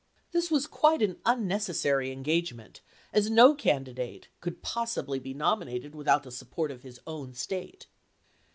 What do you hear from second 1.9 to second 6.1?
engagement, as no candidate could possibly be nominated